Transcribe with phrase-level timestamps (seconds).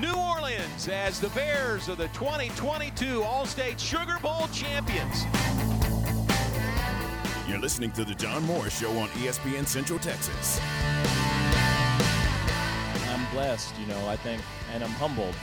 [0.00, 5.24] New Orleans as the Bears are the 2022 All-State Sugar Bowl champions.
[7.48, 10.60] You're listening to the John Morris Show on ESPN Central Texas.
[13.08, 14.42] I'm blessed, you know, I think,
[14.74, 15.34] and I'm humbled.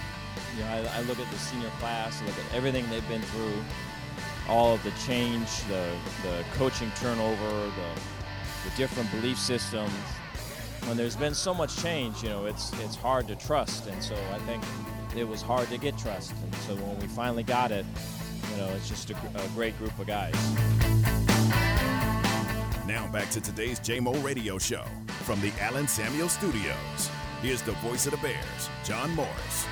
[0.55, 3.23] You know, I, I look at the senior class, I look at everything they've been
[3.23, 3.55] through,
[4.47, 5.89] all of the change, the,
[6.21, 9.91] the coaching turnover, the, the different belief systems.
[10.88, 14.15] When there's been so much change, you know, it's it's hard to trust, and so
[14.32, 14.63] I think
[15.15, 16.33] it was hard to get trust.
[16.43, 17.86] And so when we finally got it,
[18.51, 20.33] you know, it's just a, a great group of guys.
[22.86, 24.83] Now back to today's JMO Radio Show
[25.23, 27.09] from the Allen Samuels Studios.
[27.42, 29.65] Here's the voice of the Bears, John Morris.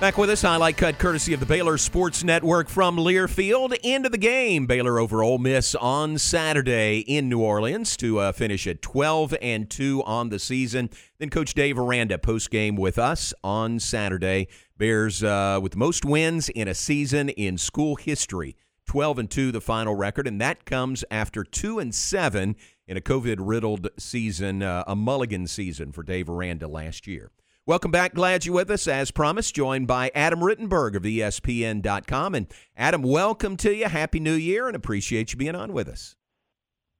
[0.00, 3.76] Back with us, highlight cut courtesy of the Baylor Sports Network from Learfield.
[3.82, 8.66] Into the game, Baylor over Ole Miss on Saturday in New Orleans to uh, finish
[8.66, 10.88] at 12 and 2 on the season.
[11.18, 14.48] Then Coach Dave Aranda post game with us on Saturday.
[14.78, 18.56] Bears uh, with the most wins in a season in school history.
[18.86, 22.56] 12 and 2 the final record and that comes after 2 and 7
[22.88, 27.30] in a covid riddled season uh, a mulligan season for Dave Aranda last year.
[27.66, 28.14] Welcome back.
[28.14, 28.88] Glad you're with us.
[28.88, 32.34] As promised, joined by Adam Rittenberg of ESPN.com.
[32.34, 33.86] And Adam, welcome to you.
[33.86, 36.16] Happy New Year and appreciate you being on with us.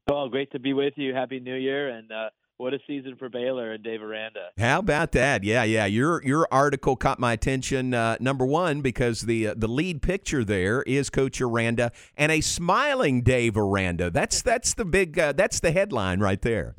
[0.07, 1.15] Well, great to be with you.
[1.15, 1.89] Happy New Year.
[1.89, 4.51] And uh, what a season for Baylor and Dave Aranda.
[4.59, 5.45] How about that?
[5.45, 5.87] Yeah, yeah.
[5.87, 7.95] Your your article caught my attention.
[7.95, 12.43] Uh, number one, because the uh, the lead picture there is Coach Aranda and a
[12.43, 14.11] smiling Dave Aranda.
[14.11, 16.77] That's that's the big uh, that's the headline right there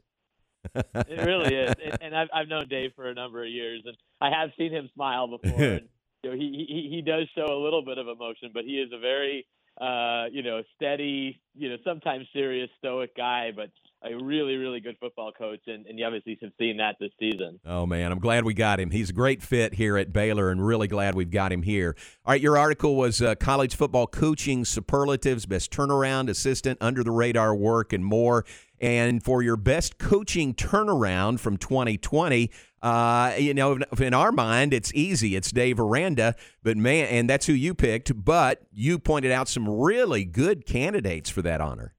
[0.76, 4.30] it really is, and I've I've known Dave for a number of years, and I
[4.30, 5.62] have seen him smile before.
[5.62, 5.90] and,
[6.24, 8.92] you know, he he he does show a little bit of emotion, but he is
[8.94, 9.48] a very
[9.80, 13.70] uh, you know steady, you know sometimes serious, stoic guy, but
[14.04, 17.60] a really, really good football coach, and, and you obviously have seen that this season.
[17.66, 18.90] Oh, man, I'm glad we got him.
[18.90, 21.96] He's a great fit here at Baylor, and really glad we've got him here.
[22.26, 27.12] All right, your article was uh, college football coaching superlatives, best turnaround, assistant, under the
[27.12, 28.44] radar work, and more.
[28.82, 32.50] And for your best coaching turnaround from 2020,
[32.82, 35.36] uh, you know, in our mind, it's easy.
[35.36, 38.26] It's Dave Aranda, but man, and that's who you picked.
[38.26, 41.94] But you pointed out some really good candidates for that honor.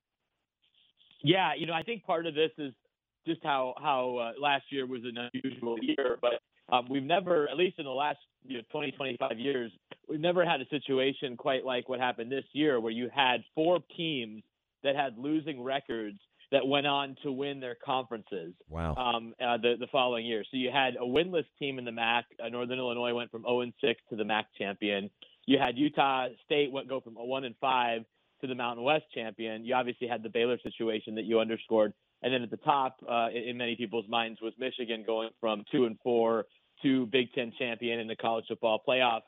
[1.22, 2.74] Yeah, you know, I think part of this is
[3.28, 6.40] just how how uh, last year was an unusual year, but
[6.74, 9.70] um, we've never, at least in the last you know, 20, 25 years,
[10.08, 13.78] we've never had a situation quite like what happened this year, where you had four
[13.96, 14.42] teams
[14.82, 16.18] that had losing records
[16.52, 18.52] that went on to win their conferences.
[18.68, 18.94] Wow.
[18.94, 22.26] Um, uh, the the following year, so you had a winless team in the MAC.
[22.42, 25.10] Uh, Northern Illinois went from 0 and 6 to the MAC champion.
[25.46, 28.04] You had Utah State went go from 1 and 5
[28.42, 29.64] to the Mountain West champion.
[29.64, 33.28] You obviously had the Baylor situation that you underscored, and then at the top, uh,
[33.32, 36.44] in many people's minds, was Michigan going from two and four
[36.82, 39.22] to Big Ten champion in the college football playoff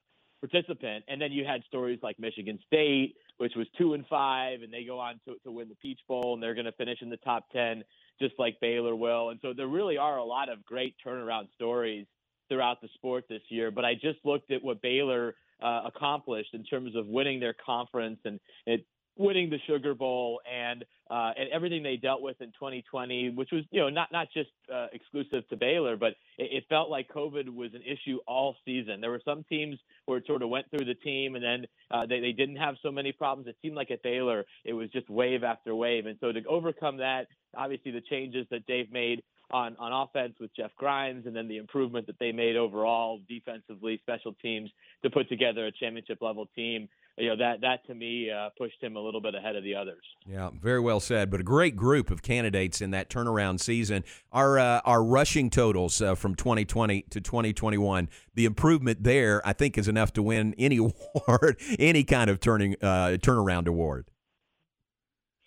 [0.46, 1.04] participant.
[1.08, 4.84] And then you had stories like Michigan State, which was two and five, and they
[4.84, 7.16] go on to, to win the Peach Bowl, and they're going to finish in the
[7.18, 7.84] top ten,
[8.20, 9.30] just like Baylor will.
[9.30, 12.06] And so there really are a lot of great turnaround stories
[12.48, 13.70] throughout the sport this year.
[13.70, 18.18] But I just looked at what Baylor uh, accomplished in terms of winning their conference
[18.24, 18.84] and it
[19.16, 23.62] winning the Sugar Bowl and uh, and everything they dealt with in 2020, which was
[23.70, 27.54] you know not not just uh, exclusive to Baylor, but it, it, felt like COVID
[27.54, 29.00] was an issue all season.
[29.00, 32.06] There were some teams where it sort of went through the team, and then uh,
[32.06, 33.48] they they didn't have so many problems.
[33.48, 36.96] It seemed like at Baylor it was just wave after wave, and so to overcome
[36.98, 37.26] that,
[37.56, 41.58] obviously the changes that Dave made on on offense with Jeff Grimes, and then the
[41.58, 44.70] improvement that they made overall defensively, special teams
[45.02, 46.88] to put together a championship level team.
[47.16, 49.76] You know that that to me uh, pushed him a little bit ahead of the
[49.76, 50.02] others.
[50.26, 51.30] Yeah, very well said.
[51.30, 54.02] But a great group of candidates in that turnaround season.
[54.32, 59.78] Our uh, our rushing totals uh, from 2020 to 2021, the improvement there, I think,
[59.78, 64.10] is enough to win any award, any kind of turning uh, turnaround award.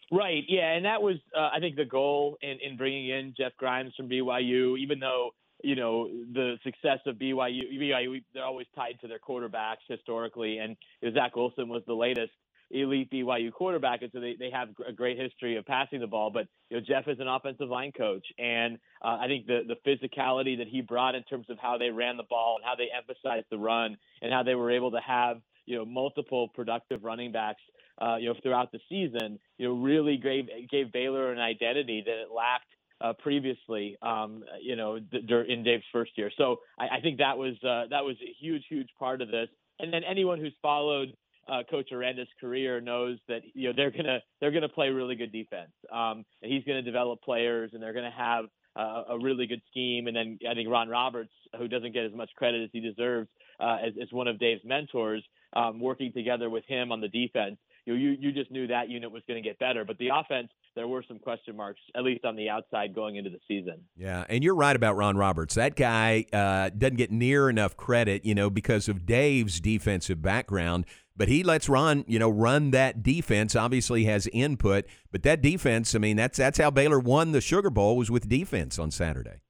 [0.10, 0.44] Right.
[0.48, 3.94] Yeah, and that was uh, I think the goal in in bringing in Jeff Grimes
[3.98, 5.32] from BYU, even though
[5.64, 7.62] you know the success of BYU.
[7.74, 10.76] BYU they're always tied to their quarterbacks historically, and
[11.14, 12.32] Zach Wilson was the latest
[12.70, 16.30] elite BYU quarterback, and so they, they have a great history of passing the ball.
[16.30, 19.78] But you know, Jeff is an offensive line coach, and uh, I think the the
[19.90, 22.90] physicality that he brought in terms of how they ran the ball and how they
[22.96, 27.32] emphasized the run and how they were able to have you know multiple productive running
[27.32, 27.62] backs
[28.00, 32.22] uh, you know, throughout the season, you know, really gave gave Baylor an identity that
[32.22, 32.70] it lacked
[33.02, 36.32] uh, previously, um, you know, in Dave's first year.
[36.38, 39.50] So I, I think that was uh, that was a huge, huge part of this.
[39.80, 41.14] And then anyone who's followed
[41.48, 45.32] uh, Coach Aranda's career knows that you know they're gonna they're gonna play really good
[45.32, 45.72] defense.
[45.92, 48.46] Um, and he's gonna develop players, and they're gonna have
[48.78, 50.08] a really good scheme.
[50.08, 53.28] And then I think Ron Roberts, who doesn't get as much credit as he deserves,
[53.60, 55.24] uh, as, as one of Dave's mentors,
[55.54, 57.58] um, working together with him on the defense.
[57.86, 60.88] You you just knew that unit was going to get better, but the offense there
[60.88, 63.82] were some question marks, at least on the outside going into the season.
[63.98, 65.56] Yeah, and you're right about Ron Roberts.
[65.56, 70.86] That guy uh, doesn't get near enough credit, you know, because of Dave's defensive background.
[71.18, 73.56] But he lets Ron, you know, run that defense.
[73.56, 75.96] Obviously, has input, but that defense.
[75.96, 79.42] I mean, that's that's how Baylor won the Sugar Bowl was with defense on Saturday.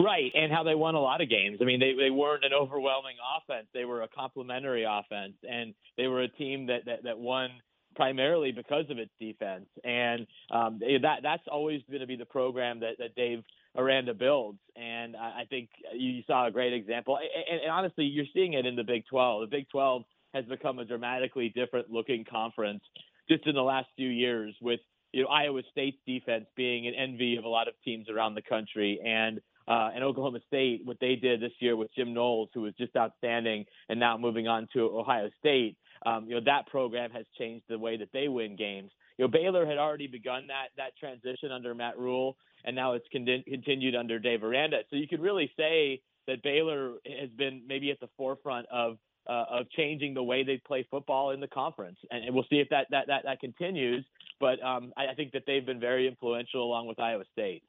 [0.00, 1.58] Right, and how they won a lot of games.
[1.60, 6.08] I mean, they they weren't an overwhelming offense; they were a complementary offense, and they
[6.08, 7.50] were a team that that, that won
[7.94, 9.66] primarily because of its defense.
[9.84, 13.42] And um, that that's always going to be the program that, that Dave
[13.76, 14.58] Aranda builds.
[14.76, 17.18] And I, I think you saw a great example.
[17.18, 19.50] And, and honestly, you're seeing it in the Big 12.
[19.50, 20.02] The Big 12
[20.34, 22.82] has become a dramatically different looking conference
[23.28, 24.80] just in the last few years with
[25.12, 28.42] you know Iowa State's defense being an envy of a lot of teams around the
[28.42, 32.62] country and uh, and Oklahoma State, what they did this year with Jim Knowles, who
[32.62, 35.76] was just outstanding, and now moving on to Ohio State,
[36.06, 38.90] um, you know that program has changed the way that they win games.
[39.18, 43.06] You know Baylor had already begun that that transition under Matt Rhule, and now it's
[43.12, 44.78] con- continued under Dave Aranda.
[44.90, 49.44] So you could really say that Baylor has been maybe at the forefront of uh,
[49.50, 52.68] of changing the way they play football in the conference, and, and we'll see if
[52.70, 54.04] that that that, that continues.
[54.40, 57.62] But um, I, I think that they've been very influential along with Iowa State.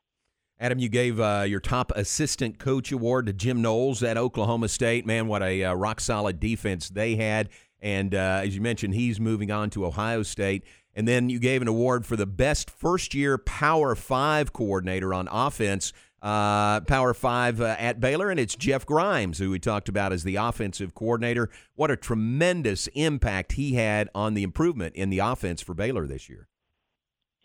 [0.60, 5.06] Adam, you gave uh, your top assistant coach award to Jim Knowles at Oklahoma State.
[5.06, 7.50] Man, what a uh, rock solid defense they had.
[7.84, 10.64] And uh, as you mentioned, he's moving on to Ohio State.
[10.96, 15.28] And then you gave an award for the best first year Power Five coordinator on
[15.30, 15.92] offense,
[16.22, 18.30] uh, Power Five uh, at Baylor.
[18.30, 21.50] And it's Jeff Grimes, who we talked about as the offensive coordinator.
[21.76, 26.30] What a tremendous impact he had on the improvement in the offense for Baylor this
[26.30, 26.48] year.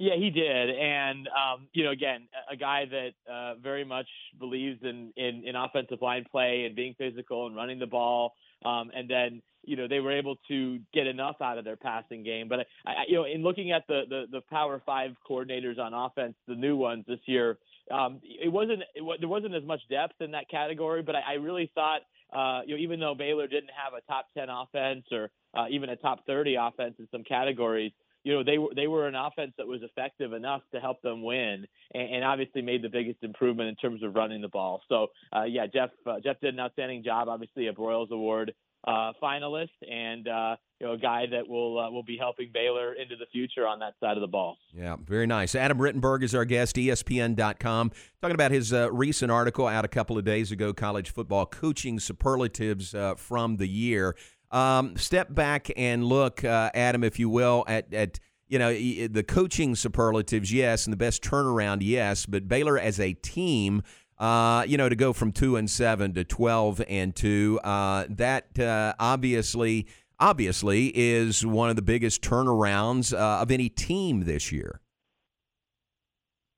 [0.01, 4.07] Yeah, he did, and um, you know, again, a guy that uh, very much
[4.39, 8.35] believes in, in in offensive line play and being physical and running the ball.
[8.65, 12.23] Um, and then you know they were able to get enough out of their passing
[12.23, 12.47] game.
[12.49, 15.93] But I, I, you know, in looking at the, the the Power Five coordinators on
[15.93, 17.59] offense, the new ones this year,
[17.91, 21.03] um, it wasn't it, there wasn't as much depth in that category.
[21.03, 22.03] But I, I really thought.
[22.31, 25.89] Uh, you know, even though Baylor didn't have a top 10 offense or uh, even
[25.89, 27.91] a top 30 offense in some categories,
[28.25, 31.23] you know they were they were an offense that was effective enough to help them
[31.23, 34.83] win, and, and obviously made the biggest improvement in terms of running the ball.
[34.89, 37.29] So uh, yeah, Jeff uh, Jeff did an outstanding job.
[37.29, 38.55] Obviously a Broyles Award
[38.87, 42.95] uh, finalist, and uh, you know a guy that will uh, will be helping Baylor
[42.95, 44.57] into the future on that side of the ball.
[44.75, 45.55] Yeah, very nice.
[45.55, 50.19] Adam Rittenberg is our guest, ESPN.com, talking about his uh, recent article out a couple
[50.19, 54.15] of days ago, college football coaching superlatives from the year.
[54.51, 58.19] Um, step back and look, uh, Adam, if you will, at, at
[58.49, 63.13] you know the coaching superlatives, yes, and the best turnaround, yes, but Baylor as a
[63.13, 63.83] team.
[64.19, 68.59] Uh, you know, to go from two and seven to twelve and two, uh, that
[68.59, 69.87] uh, obviously,
[70.19, 74.81] obviously, is one of the biggest turnarounds uh, of any team this year.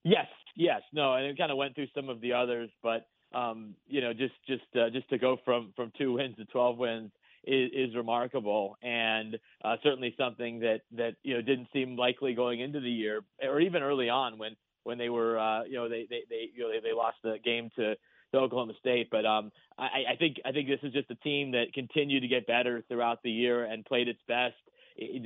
[0.04, 0.26] Yes,
[0.56, 4.00] yes, no, and it kind of went through some of the others, but um, you
[4.00, 7.10] know, just just uh, just to go from from two wins to twelve wins
[7.44, 12.60] is, is remarkable and uh, certainly something that that you know didn't seem likely going
[12.60, 16.06] into the year or even early on when when they were uh, you know they
[16.08, 17.94] they, they you know they, they lost the game to
[18.32, 19.08] to Oklahoma State.
[19.10, 22.28] But um, I, I think I think this is just a team that continued to
[22.28, 24.54] get better throughout the year and played its best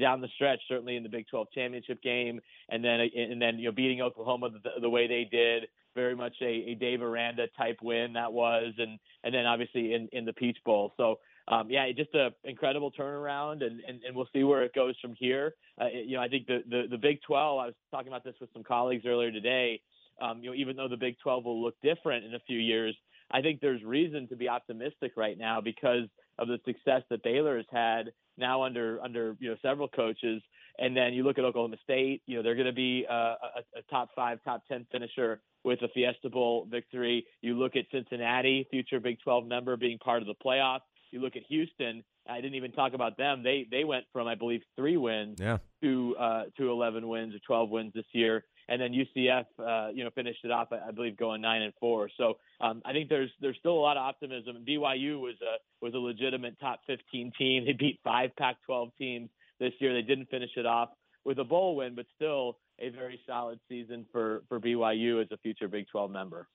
[0.00, 3.66] down the stretch, certainly in the Big 12 championship game, and then and then you
[3.66, 7.78] know beating Oklahoma the, the way they did, very much a, a Dave Aranda type
[7.82, 10.92] win that was, and and then obviously in in the Peach Bowl.
[10.96, 14.94] So um, yeah, just an incredible turnaround, and, and, and we'll see where it goes
[15.00, 15.54] from here.
[15.80, 18.34] Uh, you know, I think the, the, the Big 12, I was talking about this
[18.40, 19.80] with some colleagues earlier today.
[20.22, 22.96] Um, you know, even though the Big 12 will look different in a few years,
[23.30, 26.08] I think there's reason to be optimistic right now because
[26.38, 30.42] of the success that Baylor has had now under under you know several coaches.
[30.78, 33.36] And then you look at Oklahoma State, you know they're going to be a, a,
[33.76, 37.26] a top five, top ten finisher with a Fiesta Bowl victory.
[37.40, 40.80] You look at Cincinnati, future Big 12 member, being part of the playoff.
[41.14, 42.02] You look at Houston.
[42.28, 43.44] I didn't even talk about them.
[43.44, 45.58] They they went from I believe three wins yeah.
[45.80, 50.02] to uh, to 11 wins or 12 wins this year, and then UCF uh, you
[50.02, 52.10] know finished it off I, believe going nine and four.
[52.16, 54.64] So um, I think there's there's still a lot of optimism.
[54.66, 57.64] BYU was a was a legitimate top 15 team.
[57.64, 59.30] They beat five Pac-12 teams
[59.60, 59.94] this year.
[59.94, 60.88] They didn't finish it off
[61.24, 65.36] with a bowl win, but still a very solid season for for BYU as a
[65.36, 66.48] future Big 12 member.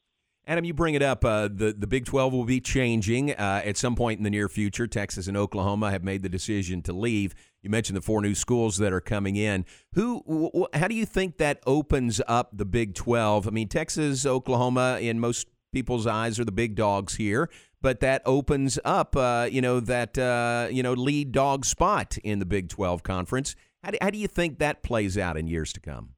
[0.50, 1.24] Adam, you bring it up.
[1.24, 4.50] Uh, the the Big Twelve will be changing uh, at some point in the near
[4.50, 4.88] future.
[4.88, 7.36] Texas and Oklahoma have made the decision to leave.
[7.62, 9.64] You mentioned the four new schools that are coming in.
[9.94, 10.24] Who?
[10.28, 13.48] Wh- how do you think that opens up the Big Twelve?
[13.48, 17.48] I mean, Texas, Oklahoma, in most people's eyes, are the big dogs here,
[17.80, 22.40] but that opens up, uh, you know, that uh, you know lead dog spot in
[22.40, 23.56] the Big Twelve conference.
[23.84, 26.16] How do, how do you think that plays out in years to come?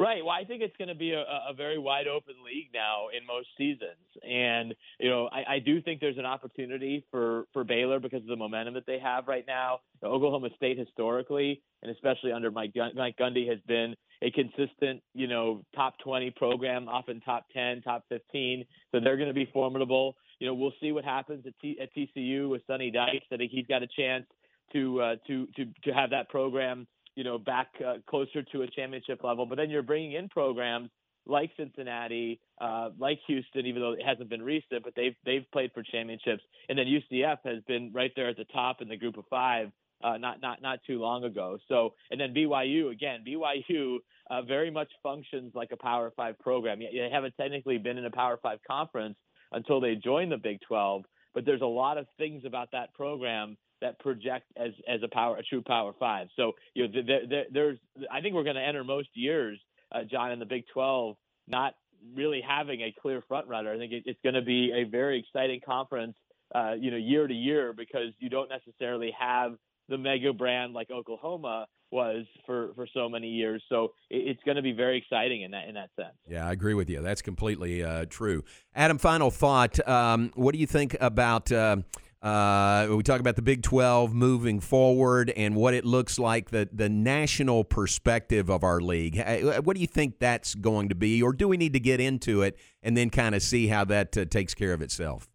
[0.00, 0.24] Right.
[0.24, 3.26] Well, I think it's going to be a, a very wide open league now in
[3.26, 8.00] most seasons, and you know, I, I do think there's an opportunity for for Baylor
[8.00, 9.80] because of the momentum that they have right now.
[10.02, 15.62] Oklahoma State historically, and especially under Mike Mike Gundy, has been a consistent, you know,
[15.76, 18.64] top 20 program, often top 10, top 15.
[18.92, 20.16] So they're going to be formidable.
[20.38, 23.26] You know, we'll see what happens at, T- at TCU with Sonny Dykes.
[23.30, 24.24] I think he's got a chance
[24.72, 28.66] to uh, to to to have that program you know, back uh, closer to a
[28.68, 29.46] championship level.
[29.46, 30.90] But then you're bringing in programs
[31.26, 35.70] like Cincinnati, uh, like Houston, even though it hasn't been recent, but they've they've played
[35.74, 36.42] for championships.
[36.68, 39.70] And then UCF has been right there at the top in the group of five.
[40.02, 41.58] Uh, not not not too long ago.
[41.68, 43.22] So and then BYU again.
[43.26, 43.98] BYU
[44.30, 46.78] uh, very much functions like a Power Five program.
[46.78, 49.16] They haven't technically been in a Power Five conference
[49.52, 51.02] until they joined the Big 12,
[51.34, 55.36] but there's a lot of things about that program that project as as a power
[55.36, 56.28] a true power five.
[56.36, 57.78] So you know there, there, there's
[58.10, 59.58] I think we're going to enter most years,
[59.92, 61.16] uh, John, in the Big 12
[61.48, 61.74] not
[62.14, 63.72] really having a clear front runner.
[63.72, 66.16] I think it, it's going to be a very exciting conference,
[66.54, 69.56] uh, you know, year to year because you don't necessarily have
[69.88, 73.62] the mega brand like Oklahoma was for for so many years.
[73.68, 76.14] So it, it's going to be very exciting in that in that sense.
[76.28, 77.02] Yeah, I agree with you.
[77.02, 78.44] That's completely uh, true.
[78.74, 79.86] Adam, final thought.
[79.86, 81.50] Um, what do you think about?
[81.50, 81.78] Uh,
[82.22, 86.68] uh, we talk about the Big 12 moving forward and what it looks like, the,
[86.70, 89.22] the national perspective of our league.
[89.64, 91.22] What do you think that's going to be?
[91.22, 94.16] Or do we need to get into it and then kind of see how that
[94.18, 95.30] uh, takes care of itself?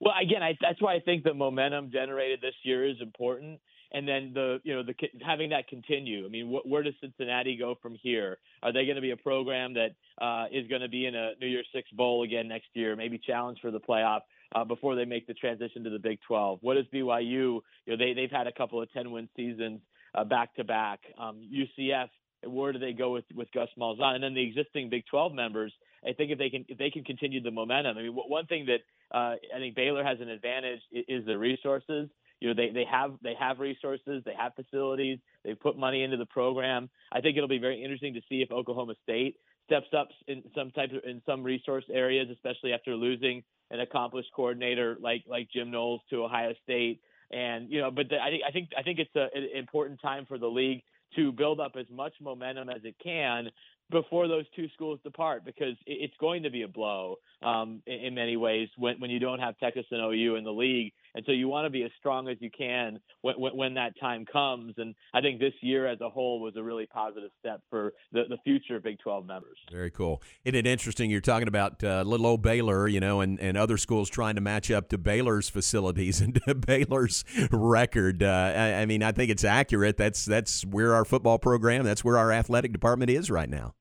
[0.00, 3.60] Well, again, I, that's why I think the momentum generated this year is important.
[3.92, 6.26] And then the you know the having that continue.
[6.26, 8.38] I mean, wh- where does Cincinnati go from here?
[8.60, 9.90] Are they going to be a program that
[10.20, 12.96] uh, is going to be in a New Year's Six bowl again next year?
[12.96, 14.22] Maybe challenge for the playoff?
[14.56, 16.60] Uh, before they make the transition to the Big 12.
[16.62, 17.22] What is BYU?
[17.24, 19.80] You know, they they've had a couple of 10 win seasons
[20.14, 21.00] uh, back to back.
[21.20, 22.08] Um, UCF.
[22.44, 24.14] Where do they go with with Gus Malzahn?
[24.14, 25.72] And then the existing Big 12 members.
[26.06, 27.98] I think if they can if they can continue the momentum.
[27.98, 28.80] I mean, one thing that
[29.14, 32.08] uh, I think Baylor has an advantage is the resources
[32.40, 36.18] you know they, they have they have resources they have facilities they've put money into
[36.18, 40.08] the program i think it'll be very interesting to see if oklahoma state steps up
[40.26, 45.24] in some type of in some resource areas especially after losing an accomplished coordinator like
[45.28, 47.00] like Jim Knowles to Ohio State.
[47.30, 50.00] And you know, but the, I think I think I think it's a, an important
[50.00, 50.82] time for the league
[51.16, 53.50] to build up as much momentum as it can
[53.90, 58.36] before those two schools depart because it's going to be a blow um, in, many
[58.36, 60.92] ways when, when you don't have Texas and OU in the league.
[61.16, 63.98] And so you want to be as strong as you can when, when, when, that
[63.98, 64.74] time comes.
[64.76, 68.24] And I think this year as a whole was a really positive step for the,
[68.28, 69.56] the future Big 12 members.
[69.72, 70.22] Very cool.
[70.44, 71.10] Isn't it interesting?
[71.10, 74.42] You're talking about uh, little old Baylor, you know, and, and other schools trying to
[74.42, 78.22] match up to Baylor's facilities and Baylor's record.
[78.22, 79.96] Uh, I, I mean, I think it's accurate.
[79.96, 83.74] That's, that's where our football program, that's where our athletic department is right now.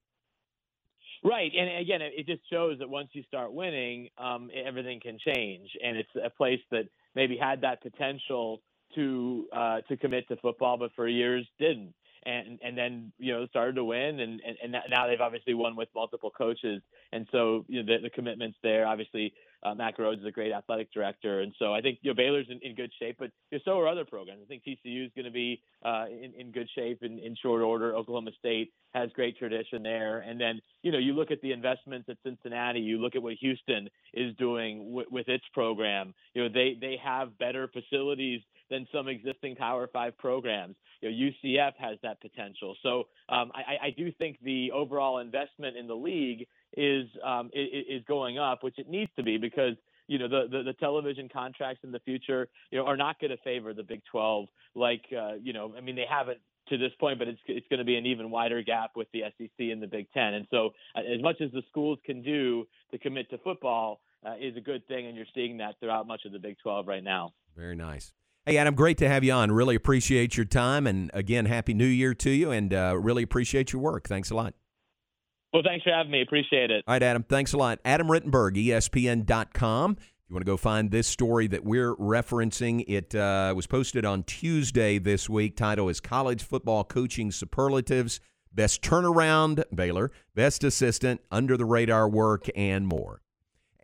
[1.21, 5.67] Right, and again, it just shows that once you start winning, um, everything can change,
[5.83, 6.83] and it's a place that
[7.15, 8.61] maybe had that potential
[8.95, 11.93] to uh, to commit to football, but for years didn't,
[12.25, 15.75] and and then you know started to win, and and, and now they've obviously won
[15.75, 18.85] with multiple coaches, and so you know the, the commitments there.
[18.85, 19.33] Obviously,
[19.65, 22.45] uh, Mack Rhoades is a great athletic director, and so I think you know Baylor's
[22.49, 24.41] in, in good shape, but you know, so are other programs.
[24.43, 27.63] I think TCU is going to be uh, in, in good shape in, in short
[27.63, 27.95] order.
[27.95, 32.07] Oklahoma State has great tradition there, and then you know you look at the investments
[32.09, 36.13] at Cincinnati, you look at what Houston is doing w- with its program.
[36.35, 40.75] You know they they have better facilities than some existing Power Five programs.
[41.01, 45.77] You know UCF has that potential, so um, I, I do think the overall investment
[45.77, 49.75] in the league is um, is going up, which it needs to be because
[50.07, 53.31] you know the, the, the television contracts in the future you know are not going
[53.31, 56.91] to favor the Big 12 like uh, you know I mean they haven't to this
[56.99, 59.81] point, but it's it's going to be an even wider gap with the SEC and
[59.81, 60.33] the Big Ten.
[60.33, 64.33] And so, uh, as much as the schools can do to commit to football uh,
[64.39, 67.03] is a good thing, and you're seeing that throughout much of the Big 12 right
[67.03, 67.33] now.
[67.55, 68.13] Very nice.
[68.45, 69.51] Hey, Adam, great to have you on.
[69.51, 73.73] Really appreciate your time, and again, happy New Year to you, and uh, really appreciate
[73.73, 74.07] your work.
[74.07, 74.53] Thanks a lot.
[75.51, 76.21] Well, thanks for having me.
[76.21, 76.83] Appreciate it.
[76.87, 77.23] All right, Adam.
[77.23, 77.79] Thanks a lot.
[77.83, 79.95] Adam Rittenberg, ESPN.com.
[79.97, 84.05] If you want to go find this story that we're referencing, it uh, was posted
[84.05, 85.55] on Tuesday this week.
[85.55, 88.19] Title is College Football Coaching Superlatives.
[88.51, 93.21] best turnaround, Baylor, best assistant, under the radar work, and more.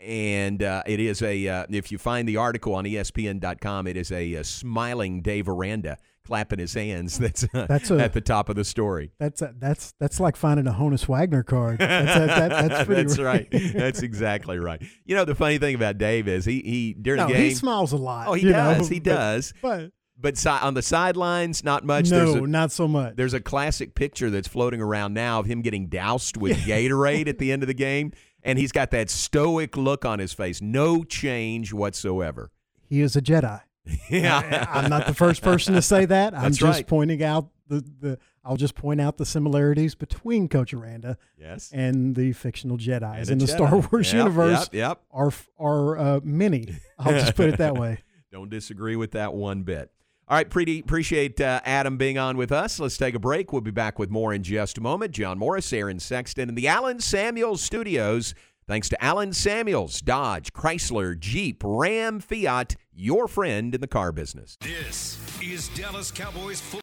[0.02, 4.12] And uh, it is a, uh, if you find the article on ESPN.com, it is
[4.12, 8.50] a, uh smiling Dave Aranda clapping his hands that's, uh, That's a- at the top
[8.50, 9.12] of the story.
[9.20, 11.80] That's a, that's that's like finding a Honus Wagner card.
[11.80, 13.04] That's, that, that, that's pretty.
[13.04, 13.48] That's right.
[13.74, 14.82] That's exactly right.
[15.06, 17.44] You know, the funny thing about Dave is he, he during no, the game.
[17.44, 18.28] he smiles a lot.
[18.28, 18.80] oh, he does.
[18.90, 19.54] know, he but- does.
[19.62, 22.12] But, But si- on the sidelines, not much.
[22.12, 23.16] No, a, not so much.
[23.16, 27.40] There's a classic picture that's floating around now of him getting doused with Gatorade at
[27.40, 28.12] the end of the game,
[28.44, 32.52] and he's got that stoic look on his face, no change whatsoever.
[32.90, 33.62] He is a Jedi.
[34.10, 36.34] Yeah, I, am not the first person to say that.
[36.36, 36.88] I'm That's just right.
[36.88, 38.20] pointing out the, the.
[38.44, 43.38] I'll just point out the similarities between Coach Aranda yes, and the fictional Jedi's in
[43.40, 43.50] the Jedi.
[43.50, 45.02] Star Wars Yep, universe Yep, yep.
[45.12, 46.76] are are uh, many.
[47.00, 48.00] I'll just put it that way.
[48.32, 49.92] Don't disagree with that one bit.
[50.32, 52.80] All right, pretty appreciate uh, Adam being on with us.
[52.80, 53.52] Let's take a break.
[53.52, 55.12] We'll be back with more in just a moment.
[55.12, 58.34] John Morris, Aaron Sexton, in the Allen Samuels Studios.
[58.66, 64.58] Thanks to Allen Samuels, Dodge, Chrysler, Jeep, Ram, Fiat, your friend in the car business.
[64.62, 66.80] This is Dallas Cowboys football.